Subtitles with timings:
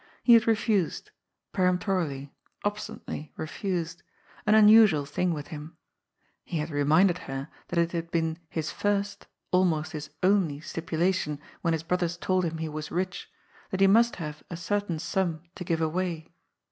[0.23, 1.11] He had refused,
[1.53, 4.01] peremptorily, obstinately refused—
[4.47, 5.77] an unusual thing with him.
[6.43, 11.73] He had reminded her that it had been his first— almost his only— stipulation when
[11.73, 13.29] his brothers told him he was rich,
[13.69, 16.31] that he must have a certain sum to give away.